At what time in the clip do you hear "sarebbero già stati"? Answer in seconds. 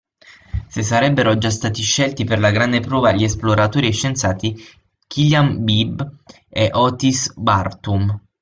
0.81-1.83